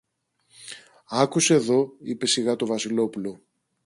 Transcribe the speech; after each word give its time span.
Άκουσε 1.09 1.57
δω, 1.57 1.93
είπε 1.99 2.25
σιγά 2.25 2.55
το 2.55 2.65
Βασιλόπουλο 2.65 3.41